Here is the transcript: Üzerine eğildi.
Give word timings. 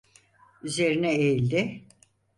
Üzerine 0.63 1.13
eğildi. 1.13 1.85